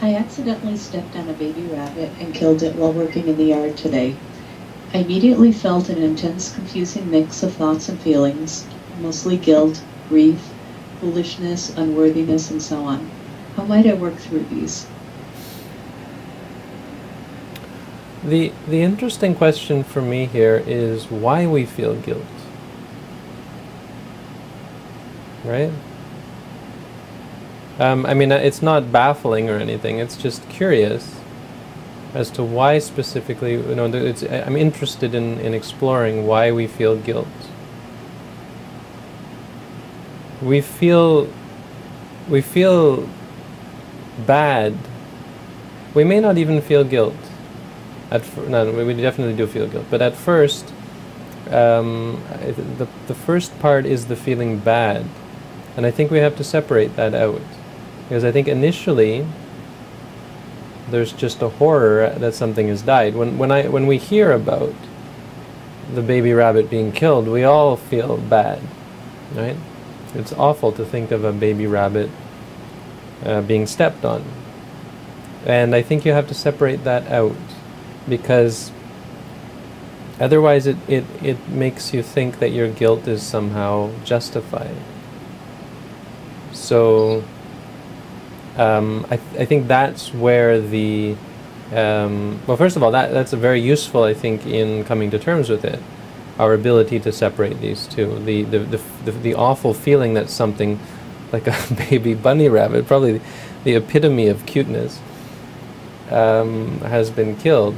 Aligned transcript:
I 0.00 0.14
accidentally 0.14 0.76
stepped 0.76 1.16
on 1.16 1.28
a 1.28 1.32
baby 1.32 1.62
rabbit 1.62 2.10
and 2.20 2.32
killed 2.32 2.62
it 2.62 2.76
while 2.76 2.92
working 2.92 3.26
in 3.26 3.36
the 3.36 3.46
yard 3.46 3.76
today. 3.76 4.16
I 4.94 4.98
immediately 4.98 5.50
felt 5.50 5.88
an 5.88 6.00
intense, 6.00 6.54
confusing 6.54 7.10
mix 7.10 7.42
of 7.42 7.52
thoughts 7.54 7.88
and 7.88 8.00
feelings, 8.00 8.64
mostly 9.00 9.36
guilt, 9.36 9.82
grief, 10.08 10.40
foolishness, 11.00 11.76
unworthiness, 11.76 12.50
and 12.50 12.62
so 12.62 12.84
on. 12.84 13.10
How 13.56 13.64
might 13.64 13.86
I 13.86 13.94
work 13.94 14.14
through 14.16 14.44
these? 14.44 14.86
The, 18.22 18.52
the 18.68 18.82
interesting 18.82 19.34
question 19.34 19.82
for 19.82 20.00
me 20.00 20.26
here 20.26 20.62
is 20.64 21.10
why 21.10 21.46
we 21.46 21.66
feel 21.66 21.96
guilt. 21.96 22.24
Right? 25.44 25.72
Um, 27.78 28.06
I 28.06 28.14
mean, 28.14 28.32
uh, 28.32 28.36
it's 28.36 28.60
not 28.60 28.90
baffling 28.90 29.48
or 29.48 29.56
anything, 29.56 29.98
it's 29.98 30.16
just 30.16 30.48
curious 30.48 31.14
as 32.14 32.30
to 32.30 32.42
why 32.42 32.78
specifically, 32.78 33.52
you 33.52 33.74
know, 33.74 33.86
it's, 33.86 34.22
I'm 34.22 34.56
interested 34.56 35.14
in, 35.14 35.38
in 35.40 35.54
exploring 35.54 36.26
why 36.26 36.50
we 36.50 36.66
feel 36.66 36.96
guilt. 36.96 37.28
We 40.42 40.60
feel, 40.60 41.28
we 42.28 42.40
feel 42.40 43.08
bad. 44.26 44.76
We 45.94 46.04
may 46.04 46.20
not 46.20 46.38
even 46.38 46.60
feel 46.60 46.84
guilt. 46.84 47.16
At 48.10 48.24
fir- 48.24 48.48
no, 48.48 48.72
we 48.72 48.94
definitely 48.94 49.36
do 49.36 49.46
feel 49.46 49.66
guilt. 49.66 49.86
But 49.90 50.00
at 50.00 50.14
first, 50.14 50.72
um, 51.50 52.22
the, 52.78 52.88
the 53.06 53.14
first 53.14 53.58
part 53.58 53.84
is 53.84 54.06
the 54.06 54.16
feeling 54.16 54.58
bad. 54.58 55.04
And 55.76 55.84
I 55.84 55.90
think 55.90 56.10
we 56.10 56.18
have 56.18 56.36
to 56.36 56.44
separate 56.44 56.96
that 56.96 57.14
out. 57.14 57.42
Because 58.08 58.24
I 58.24 58.32
think 58.32 58.48
initially 58.48 59.26
there's 60.90 61.12
just 61.12 61.42
a 61.42 61.48
horror 61.48 62.10
that 62.18 62.34
something 62.34 62.68
has 62.68 62.82
died. 62.82 63.14
When 63.14 63.36
when 63.36 63.50
I 63.50 63.68
when 63.68 63.86
we 63.86 63.98
hear 63.98 64.32
about 64.32 64.74
the 65.92 66.00
baby 66.02 66.32
rabbit 66.32 66.70
being 66.70 66.92
killed, 66.92 67.28
we 67.28 67.44
all 67.44 67.76
feel 67.76 68.16
bad, 68.16 68.60
right? 69.34 69.56
It's 70.14 70.32
awful 70.32 70.72
to 70.72 70.84
think 70.84 71.10
of 71.10 71.24
a 71.24 71.32
baby 71.32 71.66
rabbit 71.66 72.10
uh, 73.24 73.42
being 73.42 73.66
stepped 73.66 74.04
on, 74.04 74.24
and 75.44 75.74
I 75.74 75.82
think 75.82 76.06
you 76.06 76.12
have 76.12 76.28
to 76.28 76.34
separate 76.34 76.84
that 76.84 77.06
out 77.12 77.36
because 78.08 78.72
otherwise 80.18 80.66
it, 80.66 80.76
it, 80.88 81.04
it 81.22 81.48
makes 81.48 81.92
you 81.92 82.02
think 82.02 82.38
that 82.38 82.52
your 82.52 82.68
guilt 82.68 83.06
is 83.06 83.22
somehow 83.22 83.90
justified. 84.04 84.76
So 86.52 87.22
um, 88.58 89.06
I, 89.08 89.16
th- 89.16 89.40
I 89.40 89.44
think 89.44 89.68
that's 89.68 90.12
where 90.12 90.60
the 90.60 91.16
um, 91.72 92.40
well, 92.46 92.56
first 92.56 92.76
of 92.76 92.82
all, 92.82 92.90
that 92.92 93.12
that's 93.12 93.32
very 93.32 93.60
useful. 93.60 94.04
I 94.04 94.14
think 94.14 94.46
in 94.46 94.84
coming 94.84 95.10
to 95.10 95.18
terms 95.18 95.48
with 95.48 95.64
it, 95.64 95.80
our 96.38 96.54
ability 96.54 96.98
to 97.00 97.12
separate 97.12 97.60
these 97.60 97.86
two. 97.86 98.18
The 98.24 98.42
the 98.42 98.58
the, 98.58 98.80
the, 99.04 99.12
the 99.12 99.34
awful 99.34 99.74
feeling 99.74 100.14
that 100.14 100.30
something 100.30 100.80
like 101.32 101.46
a 101.46 101.56
baby 101.90 102.14
bunny 102.14 102.48
rabbit, 102.48 102.86
probably 102.86 103.20
the 103.64 103.74
epitome 103.74 104.28
of 104.28 104.46
cuteness, 104.46 104.98
um, 106.10 106.80
has 106.80 107.10
been 107.10 107.36
killed. 107.36 107.76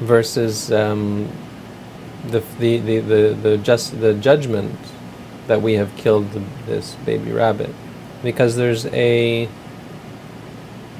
Versus 0.00 0.72
um, 0.72 1.30
the, 2.28 2.40
the, 2.58 2.78
the, 2.78 2.98
the, 3.00 3.38
the 3.42 3.58
just 3.58 4.00
the 4.00 4.14
judgment 4.14 4.74
that 5.46 5.60
we 5.60 5.74
have 5.74 5.94
killed 5.96 6.32
the, 6.32 6.42
this 6.64 6.94
baby 7.04 7.30
rabbit 7.32 7.74
because 8.22 8.56
there's 8.56 8.86
a 8.86 9.48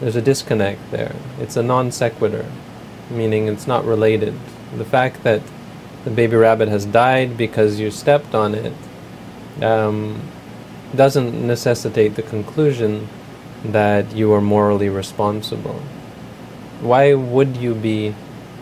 there's 0.00 0.16
a 0.16 0.22
disconnect 0.22 0.90
there. 0.90 1.14
It's 1.38 1.56
a 1.56 1.62
non 1.62 1.92
sequitur, 1.92 2.46
meaning 3.10 3.48
it's 3.48 3.66
not 3.66 3.84
related. 3.84 4.34
The 4.76 4.84
fact 4.84 5.22
that 5.24 5.42
the 6.04 6.10
baby 6.10 6.36
rabbit 6.36 6.68
has 6.68 6.86
died 6.86 7.36
because 7.36 7.78
you 7.78 7.90
stepped 7.90 8.34
on 8.34 8.54
it 8.54 8.72
um, 9.62 10.22
doesn't 10.96 11.46
necessitate 11.46 12.14
the 12.14 12.22
conclusion 12.22 13.08
that 13.64 14.14
you 14.14 14.32
are 14.32 14.40
morally 14.40 14.88
responsible. 14.88 15.82
Why 16.80 17.12
would 17.12 17.58
you 17.58 17.74
be, 17.74 18.14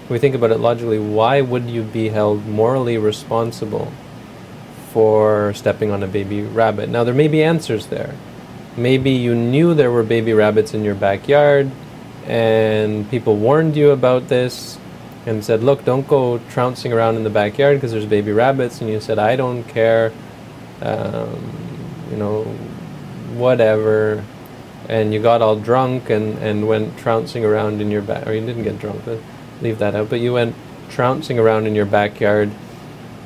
we 0.08 0.18
think 0.18 0.34
about 0.34 0.50
it 0.50 0.58
logically, 0.58 0.98
why 0.98 1.40
would 1.40 1.70
you 1.70 1.84
be 1.84 2.08
held 2.08 2.46
morally 2.46 2.98
responsible 2.98 3.92
for 4.90 5.52
stepping 5.54 5.92
on 5.92 6.02
a 6.02 6.08
baby 6.08 6.42
rabbit? 6.42 6.88
Now, 6.88 7.04
there 7.04 7.14
may 7.14 7.28
be 7.28 7.44
answers 7.44 7.86
there. 7.86 8.14
Maybe 8.78 9.10
you 9.10 9.34
knew 9.34 9.74
there 9.74 9.90
were 9.90 10.04
baby 10.04 10.32
rabbits 10.32 10.72
in 10.72 10.84
your 10.84 10.94
backyard 10.94 11.68
and 12.28 13.10
people 13.10 13.36
warned 13.36 13.74
you 13.76 13.90
about 13.90 14.28
this 14.28 14.78
and 15.26 15.44
said, 15.44 15.64
look, 15.64 15.84
don't 15.84 16.06
go 16.06 16.38
trouncing 16.50 16.92
around 16.92 17.16
in 17.16 17.24
the 17.24 17.30
backyard 17.30 17.76
because 17.76 17.90
there's 17.90 18.06
baby 18.06 18.30
rabbits. 18.30 18.80
And 18.80 18.88
you 18.88 19.00
said, 19.00 19.18
I 19.18 19.34
don't 19.34 19.64
care, 19.64 20.12
um, 20.80 22.06
you 22.08 22.16
know, 22.16 22.44
whatever. 23.34 24.22
And 24.88 25.12
you 25.12 25.20
got 25.20 25.42
all 25.42 25.56
drunk 25.56 26.08
and, 26.08 26.38
and 26.38 26.68
went 26.68 26.96
trouncing 26.98 27.44
around 27.44 27.80
in 27.80 27.90
your 27.90 28.02
back, 28.02 28.28
or 28.28 28.32
you 28.32 28.46
didn't 28.46 28.62
get 28.62 28.78
drunk, 28.78 29.02
but 29.04 29.18
leave 29.60 29.78
that 29.80 29.96
out. 29.96 30.08
But 30.08 30.20
you 30.20 30.34
went 30.34 30.54
trouncing 30.88 31.38
around 31.38 31.66
in 31.66 31.74
your 31.74 31.84
backyard, 31.84 32.50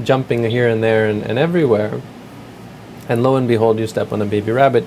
jumping 0.02 0.44
here 0.44 0.68
and 0.68 0.82
there 0.82 1.08
and, 1.08 1.22
and 1.22 1.38
everywhere. 1.38 2.00
And 3.06 3.22
lo 3.22 3.36
and 3.36 3.46
behold, 3.46 3.78
you 3.78 3.86
step 3.86 4.12
on 4.12 4.22
a 4.22 4.26
baby 4.26 4.50
rabbit 4.50 4.86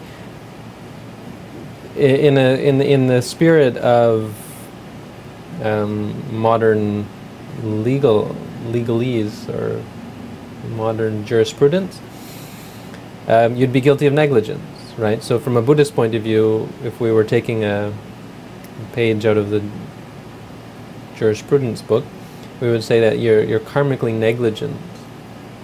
in 1.95 2.37
a 2.37 2.55
in 2.61 2.81
in 2.81 3.07
the 3.07 3.21
spirit 3.21 3.77
of 3.77 4.35
um, 5.63 6.13
modern 6.35 7.05
legal 7.63 8.35
legalese 8.67 9.47
or 9.49 9.81
modern 10.75 11.25
jurisprudence, 11.25 11.99
um, 13.27 13.55
you'd 13.55 13.71
be 13.71 13.81
guilty 13.81 14.05
of 14.05 14.13
negligence, 14.13 14.61
right? 14.97 15.23
So, 15.23 15.39
from 15.39 15.55
a 15.55 15.61
Buddhist 15.61 15.95
point 15.95 16.15
of 16.15 16.23
view, 16.23 16.67
if 16.83 16.99
we 16.99 17.11
were 17.11 17.23
taking 17.23 17.63
a 17.63 17.93
page 18.93 19.25
out 19.25 19.37
of 19.37 19.49
the 19.49 19.63
jurisprudence 21.15 21.81
book, 21.81 22.03
we 22.59 22.69
would 22.69 22.83
say 22.83 22.99
that 22.99 23.19
you're 23.19 23.43
you're 23.43 23.61
karmically 23.61 24.13
negligent, 24.13 24.75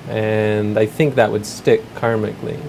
and 0.08 0.78
I 0.80 0.86
think 0.86 1.16
that 1.16 1.31
would 1.31 1.46
stick 1.46 1.81
karmically. 1.96 2.59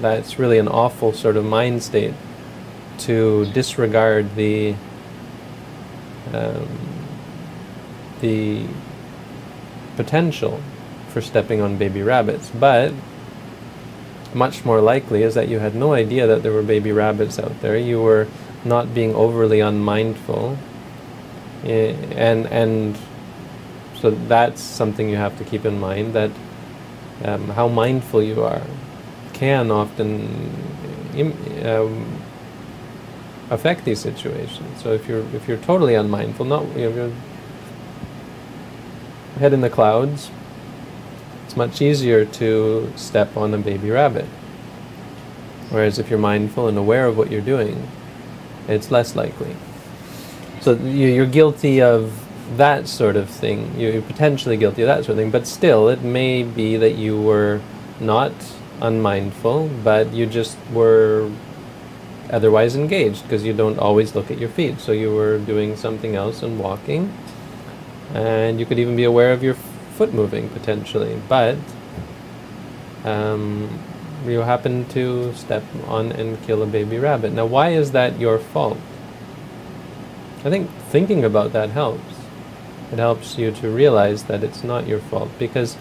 That's 0.00 0.38
really 0.38 0.56
an 0.56 0.68
awful 0.68 1.12
sort 1.12 1.36
of 1.36 1.44
mind 1.44 1.82
state 1.82 2.14
to 3.00 3.46
disregard 3.52 4.34
the 4.36 4.74
um, 6.32 6.68
the 8.20 8.66
potential 9.96 10.60
for 11.08 11.20
stepping 11.20 11.60
on 11.60 11.76
baby 11.76 12.02
rabbits, 12.02 12.50
but 12.50 12.92
much 14.32 14.64
more 14.64 14.80
likely 14.80 15.22
is 15.22 15.34
that 15.34 15.48
you 15.48 15.58
had 15.58 15.74
no 15.74 15.92
idea 15.92 16.26
that 16.26 16.42
there 16.42 16.52
were 16.52 16.62
baby 16.62 16.92
rabbits 16.92 17.38
out 17.38 17.60
there. 17.60 17.76
You 17.76 18.00
were 18.00 18.28
not 18.64 18.94
being 18.94 19.14
overly 19.14 19.60
unmindful, 19.60 20.56
eh, 21.64 21.94
and 22.14 22.46
and 22.46 22.98
so 24.00 24.10
that's 24.10 24.62
something 24.62 25.08
you 25.08 25.16
have 25.16 25.36
to 25.38 25.44
keep 25.44 25.64
in 25.64 25.80
mind 25.80 26.14
that 26.14 26.30
um, 27.24 27.48
how 27.50 27.68
mindful 27.68 28.22
you 28.22 28.42
are 28.42 28.62
can 29.32 29.70
often 29.70 30.50
um, 31.64 32.19
affect 33.50 33.84
these 33.84 34.00
situations. 34.00 34.82
So 34.82 34.92
if 34.92 35.06
you're 35.08 35.24
if 35.34 35.46
you're 35.46 35.58
totally 35.58 35.94
unmindful, 35.94 36.46
not 36.46 36.66
you 36.76 36.88
know, 36.88 36.94
you're 36.94 37.12
head 39.38 39.52
in 39.52 39.60
the 39.60 39.70
clouds, 39.70 40.30
it's 41.44 41.56
much 41.56 41.82
easier 41.82 42.24
to 42.24 42.92
step 42.96 43.36
on 43.36 43.52
a 43.52 43.58
baby 43.58 43.90
rabbit. 43.90 44.26
Whereas 45.70 45.98
if 45.98 46.10
you're 46.10 46.18
mindful 46.18 46.68
and 46.68 46.76
aware 46.76 47.06
of 47.06 47.16
what 47.16 47.30
you're 47.30 47.40
doing, 47.40 47.88
it's 48.68 48.90
less 48.90 49.14
likely. 49.16 49.56
So 50.60 50.74
you're 50.74 51.26
guilty 51.26 51.80
of 51.80 52.26
that 52.56 52.88
sort 52.88 53.16
of 53.16 53.30
thing. 53.30 53.78
You're 53.78 54.02
potentially 54.02 54.56
guilty 54.56 54.82
of 54.82 54.88
that 54.88 55.04
sort 55.04 55.10
of 55.10 55.16
thing, 55.16 55.30
but 55.30 55.46
still, 55.46 55.88
it 55.88 56.02
may 56.02 56.42
be 56.42 56.76
that 56.76 56.96
you 56.96 57.20
were 57.20 57.60
not 58.00 58.32
unmindful, 58.82 59.70
but 59.84 60.12
you 60.12 60.26
just 60.26 60.58
were 60.72 61.30
otherwise 62.30 62.76
engaged 62.76 63.22
because 63.24 63.44
you 63.44 63.52
don't 63.52 63.78
always 63.78 64.14
look 64.14 64.30
at 64.30 64.38
your 64.38 64.48
feet. 64.48 64.80
So 64.80 64.92
you 64.92 65.14
were 65.14 65.38
doing 65.38 65.76
something 65.76 66.16
else 66.16 66.42
and 66.42 66.58
walking, 66.58 67.12
and 68.14 68.58
you 68.58 68.66
could 68.66 68.78
even 68.78 68.96
be 68.96 69.04
aware 69.04 69.32
of 69.32 69.42
your 69.42 69.54
foot 69.54 70.14
moving 70.14 70.48
potentially, 70.48 71.20
but 71.28 71.56
um, 73.04 73.68
you 74.24 74.40
happen 74.40 74.86
to 74.88 75.34
step 75.34 75.62
on 75.86 76.12
and 76.12 76.40
kill 76.42 76.62
a 76.62 76.66
baby 76.66 76.98
rabbit. 76.98 77.32
Now, 77.32 77.46
why 77.46 77.70
is 77.70 77.92
that 77.92 78.18
your 78.18 78.38
fault? 78.38 78.78
I 80.44 80.50
think 80.50 80.70
thinking 80.88 81.24
about 81.24 81.52
that 81.52 81.70
helps. 81.70 82.14
It 82.92 82.98
helps 82.98 83.38
you 83.38 83.52
to 83.52 83.68
realize 83.68 84.24
that 84.24 84.42
it's 84.42 84.64
not 84.64 84.86
your 84.86 84.98
fault 84.98 85.30
because 85.38 85.76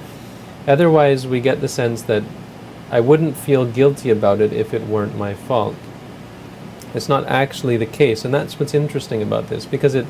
otherwise 0.67 1.25
we 1.25 1.39
get 1.39 1.61
the 1.61 1.67
sense 1.67 2.01
that 2.03 2.23
I 2.91 2.99
wouldn't 2.99 3.37
feel 3.37 3.65
guilty 3.65 4.09
about 4.09 4.41
it 4.41 4.51
if 4.51 4.73
it 4.73 4.83
weren't 4.83 5.17
my 5.17 5.33
fault. 5.33 5.75
It's 6.93 7.09
not 7.09 7.25
actually 7.27 7.77
the 7.77 7.85
case, 7.85 8.25
and 8.25 8.33
that's 8.33 8.59
what's 8.59 8.73
interesting 8.73 9.21
about 9.21 9.49
this 9.49 9.65
because 9.65 9.95
it. 9.95 10.05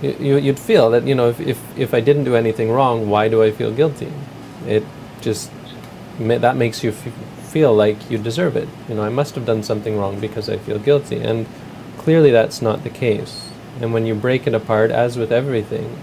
You, 0.00 0.36
you'd 0.36 0.60
feel 0.60 0.90
that 0.90 1.08
you 1.08 1.14
know 1.16 1.28
if, 1.28 1.40
if, 1.40 1.58
if 1.76 1.92
I 1.92 1.98
didn't 2.00 2.22
do 2.22 2.36
anything 2.36 2.70
wrong, 2.70 3.10
why 3.10 3.28
do 3.28 3.42
I 3.42 3.50
feel 3.50 3.72
guilty? 3.72 4.12
It 4.64 4.84
just 5.20 5.50
that 6.20 6.56
makes 6.56 6.84
you 6.84 6.92
feel 6.92 7.74
like 7.74 8.10
you 8.10 8.18
deserve 8.18 8.56
it. 8.56 8.68
You 8.88 8.94
know, 8.94 9.02
I 9.02 9.08
must 9.08 9.34
have 9.34 9.44
done 9.44 9.62
something 9.62 9.98
wrong 9.98 10.20
because 10.20 10.48
I 10.48 10.58
feel 10.58 10.78
guilty, 10.78 11.20
and 11.20 11.46
clearly 11.96 12.30
that's 12.30 12.62
not 12.62 12.84
the 12.84 12.90
case. 12.90 13.50
And 13.80 13.92
when 13.92 14.06
you 14.06 14.14
break 14.14 14.46
it 14.46 14.54
apart, 14.54 14.90
as 14.90 15.16
with 15.16 15.32
everything, 15.32 15.96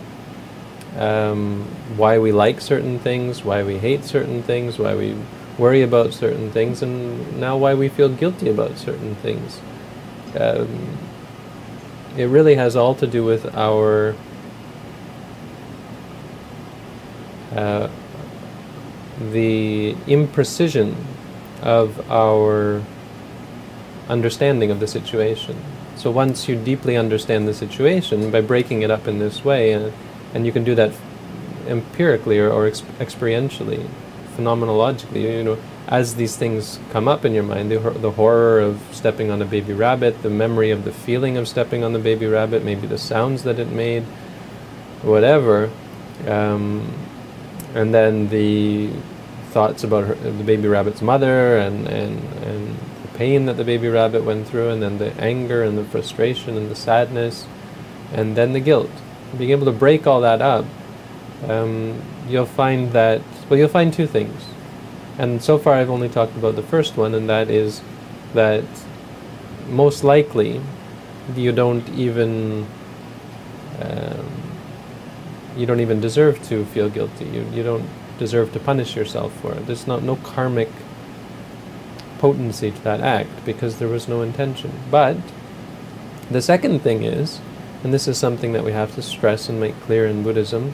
um, 0.97 1.63
why 1.97 2.17
we 2.17 2.31
like 2.31 2.61
certain 2.61 2.99
things, 2.99 3.43
why 3.43 3.63
we 3.63 3.77
hate 3.77 4.05
certain 4.05 4.43
things, 4.43 4.79
why 4.79 4.95
we 4.95 5.15
worry 5.57 5.81
about 5.81 6.13
certain 6.13 6.51
things, 6.51 6.81
and 6.81 7.39
now 7.39 7.57
why 7.57 7.73
we 7.73 7.89
feel 7.89 8.09
guilty 8.09 8.49
about 8.49 8.77
certain 8.77 9.15
things. 9.15 9.59
Um, 10.37 10.97
it 12.17 12.25
really 12.25 12.55
has 12.55 12.75
all 12.75 12.95
to 12.95 13.07
do 13.07 13.23
with 13.23 13.53
our 13.55 14.15
uh, 17.53 17.89
the 19.31 19.93
imprecision 20.07 20.95
of 21.61 22.09
our 22.11 22.83
understanding 24.09 24.71
of 24.71 24.79
the 24.79 24.87
situation. 24.87 25.57
So 25.95 26.11
once 26.11 26.47
you 26.49 26.55
deeply 26.55 26.97
understand 26.97 27.47
the 27.47 27.53
situation 27.53 28.29
by 28.29 28.41
breaking 28.41 28.81
it 28.81 28.91
up 28.91 29.07
in 29.07 29.19
this 29.19 29.43
way, 29.43 29.73
uh, 29.73 29.91
and 30.33 30.45
you 30.45 30.51
can 30.51 30.63
do 30.63 30.75
that 30.75 30.93
empirically 31.67 32.39
or, 32.39 32.51
or 32.51 32.69
experientially, 32.69 33.87
phenomenologically, 34.35 35.21
you 35.21 35.43
know, 35.43 35.57
as 35.87 36.15
these 36.15 36.35
things 36.35 36.79
come 36.91 37.07
up 37.07 37.25
in 37.25 37.33
your 37.33 37.43
mind, 37.43 37.71
the, 37.71 37.77
the 37.77 38.11
horror 38.11 38.59
of 38.59 38.81
stepping 38.91 39.29
on 39.29 39.41
a 39.41 39.45
baby 39.45 39.73
rabbit, 39.73 40.21
the 40.23 40.29
memory 40.29 40.71
of 40.71 40.83
the 40.83 40.91
feeling 40.91 41.37
of 41.37 41.47
stepping 41.47 41.83
on 41.83 41.93
the 41.93 41.99
baby 41.99 42.25
rabbit, 42.25 42.63
maybe 42.63 42.87
the 42.87 42.97
sounds 42.97 43.43
that 43.43 43.59
it 43.59 43.69
made, 43.69 44.03
whatever, 45.03 45.69
um, 46.27 46.91
and 47.75 47.93
then 47.93 48.29
the 48.29 48.89
thoughts 49.51 49.83
about 49.83 50.05
her, 50.05 50.15
the 50.15 50.43
baby 50.43 50.67
rabbit's 50.67 51.01
mother 51.01 51.57
and, 51.57 51.87
and, 51.87 52.23
and 52.43 52.75
the 53.03 53.17
pain 53.17 53.45
that 53.45 53.57
the 53.57 53.63
baby 53.63 53.87
rabbit 53.87 54.23
went 54.23 54.47
through, 54.47 54.69
and 54.69 54.81
then 54.81 54.97
the 54.97 55.13
anger 55.21 55.63
and 55.63 55.77
the 55.77 55.83
frustration 55.83 56.57
and 56.57 56.69
the 56.71 56.75
sadness, 56.75 57.45
and 58.11 58.35
then 58.35 58.53
the 58.53 58.59
guilt. 58.59 58.91
Being 59.37 59.51
able 59.51 59.65
to 59.65 59.71
break 59.71 60.07
all 60.07 60.21
that 60.21 60.41
up, 60.41 60.65
um, 61.49 62.01
you'll 62.27 62.45
find 62.45 62.91
that, 62.91 63.21
well, 63.49 63.57
you'll 63.59 63.69
find 63.69 63.93
two 63.93 64.07
things. 64.07 64.45
And 65.17 65.41
so 65.41 65.57
far 65.57 65.75
I've 65.75 65.89
only 65.89 66.09
talked 66.09 66.35
about 66.35 66.55
the 66.55 66.63
first 66.63 66.97
one, 66.97 67.13
and 67.13 67.29
that 67.29 67.49
is 67.49 67.81
that 68.33 68.63
most 69.69 70.03
likely 70.03 70.61
you 71.35 71.51
don't 71.51 71.87
even 71.89 72.67
um, 73.81 74.45
you 75.57 75.65
don't 75.65 75.79
even 75.79 75.99
deserve 76.01 76.41
to 76.49 76.65
feel 76.65 76.89
guilty. 76.89 77.25
You, 77.25 77.47
you 77.51 77.63
don't 77.63 77.87
deserve 78.17 78.53
to 78.53 78.59
punish 78.59 78.95
yourself 78.95 79.33
for 79.41 79.53
it. 79.53 79.65
There's 79.67 79.87
not, 79.87 80.03
no 80.03 80.17
karmic 80.17 80.69
potency 82.19 82.71
to 82.71 82.81
that 82.83 83.01
act 83.01 83.45
because 83.45 83.77
there 83.77 83.87
was 83.87 84.07
no 84.07 84.21
intention. 84.21 84.71
But 84.91 85.17
the 86.29 86.41
second 86.41 86.79
thing 86.79 87.03
is, 87.03 87.39
and 87.83 87.93
this 87.93 88.07
is 88.07 88.17
something 88.17 88.53
that 88.53 88.63
we 88.63 88.71
have 88.71 88.95
to 88.95 89.01
stress 89.01 89.47
and 89.47 89.59
make 89.59 89.79
clear 89.81 90.07
in 90.07 90.23
Buddhism, 90.23 90.73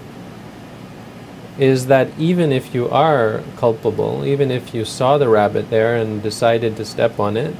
is 1.57 1.87
that 1.87 2.07
even 2.17 2.51
if 2.51 2.73
you 2.73 2.89
are 2.89 3.43
culpable, 3.57 4.25
even 4.25 4.51
if 4.51 4.73
you 4.73 4.85
saw 4.85 5.17
the 5.17 5.27
rabbit 5.27 5.69
there 5.69 5.95
and 5.95 6.23
decided 6.23 6.77
to 6.77 6.85
step 6.85 7.19
on 7.19 7.37
it, 7.37 7.55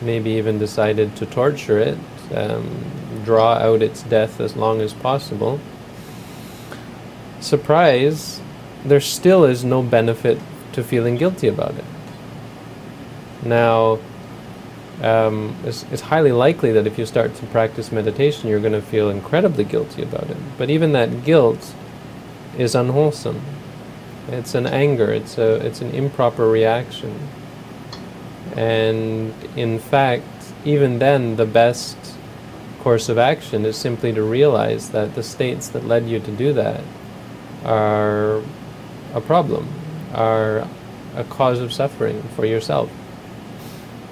maybe 0.00 0.30
even 0.30 0.58
decided 0.58 1.14
to 1.16 1.26
torture 1.26 1.78
it, 1.78 1.98
um, 2.34 2.84
draw 3.24 3.54
out 3.54 3.82
its 3.82 4.02
death 4.04 4.40
as 4.40 4.56
long 4.56 4.80
as 4.80 4.94
possible, 4.94 5.60
surprise, 7.40 8.40
there 8.84 9.00
still 9.00 9.44
is 9.44 9.64
no 9.64 9.82
benefit 9.82 10.38
to 10.72 10.82
feeling 10.82 11.16
guilty 11.16 11.48
about 11.48 11.74
it. 11.74 11.84
Now, 13.42 13.98
um, 15.02 15.56
it's, 15.64 15.84
it's, 15.90 16.02
highly 16.02 16.32
likely 16.32 16.72
that 16.72 16.86
if 16.86 16.98
you 16.98 17.06
start 17.06 17.34
to 17.36 17.46
practice 17.46 17.90
meditation, 17.90 18.50
you're 18.50 18.60
going 18.60 18.74
to 18.74 18.82
feel 18.82 19.08
incredibly 19.08 19.64
guilty 19.64 20.02
about 20.02 20.28
it. 20.28 20.36
But 20.58 20.68
even 20.68 20.92
that 20.92 21.24
guilt 21.24 21.74
is 22.56 22.74
unwholesome. 22.74 23.40
It's 24.28 24.54
an 24.54 24.66
anger. 24.66 25.12
It's 25.12 25.38
a 25.38 25.54
it's 25.66 25.80
an 25.80 25.90
improper 25.90 26.48
reaction. 26.48 27.28
And 28.56 29.34
in 29.56 29.78
fact, 29.78 30.52
even 30.64 30.98
then, 30.98 31.36
the 31.36 31.46
best 31.46 31.96
course 32.80 33.08
of 33.08 33.18
action 33.18 33.64
is 33.64 33.76
simply 33.76 34.12
to 34.12 34.22
realize 34.22 34.90
that 34.90 35.14
the 35.14 35.22
states 35.22 35.68
that 35.68 35.86
led 35.86 36.08
you 36.08 36.18
to 36.18 36.30
do 36.30 36.52
that 36.54 36.82
are 37.64 38.42
a 39.14 39.20
problem, 39.20 39.68
are 40.14 40.66
a 41.14 41.24
cause 41.24 41.60
of 41.60 41.72
suffering 41.72 42.22
for 42.34 42.46
yourself. 42.46 42.90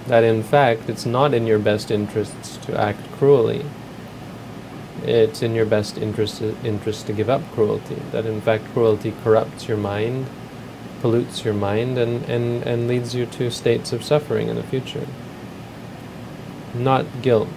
That 0.06 0.24
in 0.24 0.42
fact 0.42 0.88
it's 0.88 1.06
not 1.06 1.34
in 1.34 1.46
your 1.46 1.58
best 1.58 1.90
interests 1.90 2.56
to 2.66 2.78
act 2.78 3.00
cruelly. 3.12 3.64
It's 5.04 5.42
in 5.42 5.54
your 5.54 5.66
best 5.66 5.98
interest, 5.98 6.42
interest 6.64 7.06
to 7.06 7.12
give 7.12 7.30
up 7.30 7.42
cruelty. 7.52 7.96
That 8.12 8.26
in 8.26 8.40
fact 8.40 8.64
cruelty 8.72 9.14
corrupts 9.22 9.68
your 9.68 9.76
mind, 9.76 10.26
pollutes 11.00 11.44
your 11.44 11.54
mind, 11.54 11.98
and, 11.98 12.24
and, 12.24 12.62
and 12.64 12.88
leads 12.88 13.14
you 13.14 13.26
to 13.26 13.50
states 13.50 13.92
of 13.92 14.02
suffering 14.02 14.48
in 14.48 14.56
the 14.56 14.62
future. 14.62 15.06
Not 16.74 17.06
guilt. 17.22 17.48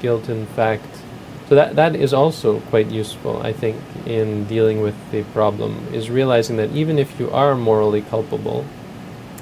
Guilt, 0.00 0.28
in 0.28 0.46
fact, 0.46 0.86
so 1.48 1.54
that, 1.54 1.76
that 1.76 1.94
is 1.94 2.12
also 2.12 2.58
quite 2.60 2.90
useful, 2.90 3.40
I 3.40 3.52
think, 3.52 3.80
in 4.04 4.46
dealing 4.46 4.80
with 4.80 4.96
the 5.12 5.22
problem, 5.24 5.86
is 5.92 6.10
realizing 6.10 6.56
that 6.56 6.72
even 6.72 6.98
if 6.98 7.20
you 7.20 7.30
are 7.30 7.54
morally 7.54 8.02
culpable, 8.02 8.66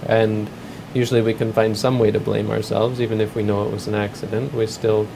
and 0.06 0.50
usually 0.92 1.22
we 1.22 1.32
can 1.32 1.52
find 1.52 1.76
some 1.76 1.98
way 1.98 2.10
to 2.10 2.20
blame 2.20 2.50
ourselves, 2.50 3.00
even 3.00 3.22
if 3.22 3.34
we 3.34 3.42
know 3.42 3.66
it 3.66 3.72
was 3.72 3.88
an 3.88 3.94
accident, 3.94 4.52
we 4.52 4.66
still 4.66 5.08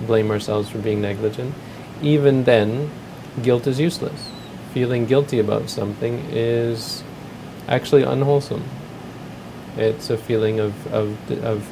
blame 0.00 0.30
ourselves 0.30 0.68
for 0.68 0.78
being 0.78 1.00
negligent. 1.00 1.54
Even 2.02 2.44
then, 2.44 2.90
guilt 3.42 3.66
is 3.66 3.80
useless. 3.80 4.30
Feeling 4.72 5.06
guilty 5.06 5.38
about 5.38 5.70
something 5.70 6.24
is 6.30 7.02
actually 7.66 8.02
unwholesome. 8.02 8.64
It's 9.76 10.10
a 10.10 10.16
feeling 10.16 10.60
of, 10.60 10.86
of, 10.92 11.30
of 11.44 11.64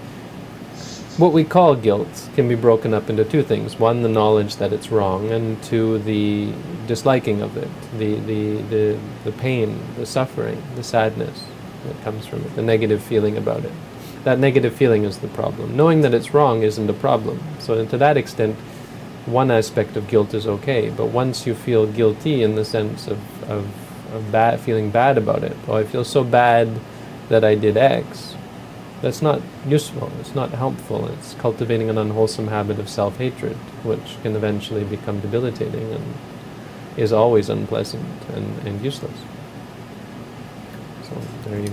what 1.18 1.32
we 1.32 1.44
call 1.44 1.74
guilt 1.74 2.28
can 2.34 2.46
be 2.46 2.54
broken 2.54 2.92
up 2.92 3.08
into 3.08 3.24
two 3.24 3.42
things. 3.42 3.78
One, 3.78 4.02
the 4.02 4.08
knowledge 4.08 4.56
that 4.56 4.72
it's 4.72 4.90
wrong, 4.90 5.30
and 5.30 5.62
two, 5.62 5.98
the 6.00 6.52
disliking 6.86 7.40
of 7.40 7.56
it, 7.56 7.68
the, 7.98 8.16
the, 8.20 8.62
the, 8.62 8.98
the 9.24 9.32
pain, 9.32 9.80
the 9.96 10.04
suffering, 10.04 10.62
the 10.74 10.82
sadness 10.82 11.44
that 11.86 12.02
comes 12.02 12.26
from 12.26 12.42
it, 12.42 12.54
the 12.54 12.62
negative 12.62 13.02
feeling 13.02 13.36
about 13.38 13.64
it. 13.64 13.72
That 14.26 14.40
negative 14.40 14.74
feeling 14.74 15.04
is 15.04 15.18
the 15.18 15.28
problem. 15.28 15.76
Knowing 15.76 16.00
that 16.00 16.12
it's 16.12 16.34
wrong 16.34 16.64
isn't 16.64 16.90
a 16.90 16.92
problem. 16.92 17.40
So, 17.60 17.86
to 17.86 17.96
that 17.98 18.16
extent, 18.16 18.56
one 19.24 19.52
aspect 19.52 19.96
of 19.96 20.08
guilt 20.08 20.34
is 20.34 20.48
okay. 20.48 20.90
But 20.90 21.06
once 21.06 21.46
you 21.46 21.54
feel 21.54 21.86
guilty 21.86 22.42
in 22.42 22.56
the 22.56 22.64
sense 22.64 23.06
of, 23.06 23.20
of, 23.48 23.68
of 24.12 24.32
bad, 24.32 24.58
feeling 24.58 24.90
bad 24.90 25.16
about 25.16 25.44
it, 25.44 25.56
oh, 25.68 25.74
I 25.74 25.84
feel 25.84 26.02
so 26.02 26.24
bad 26.24 26.80
that 27.28 27.44
I 27.44 27.54
did 27.54 27.76
X, 27.76 28.34
that's 29.00 29.22
not 29.22 29.42
useful, 29.64 30.10
it's 30.18 30.34
not 30.34 30.50
helpful, 30.50 31.06
it's 31.06 31.34
cultivating 31.34 31.88
an 31.88 31.96
unwholesome 31.96 32.48
habit 32.48 32.80
of 32.80 32.88
self 32.88 33.18
hatred, 33.18 33.56
which 33.84 34.20
can 34.24 34.34
eventually 34.34 34.82
become 34.82 35.20
debilitating 35.20 35.92
and 35.92 36.14
is 36.96 37.12
always 37.12 37.48
unpleasant 37.48 38.04
and, 38.34 38.66
and 38.66 38.82
useless. 38.84 39.20
So, 41.04 41.14
there 41.44 41.60
you 41.60 41.66
go. 41.68 41.72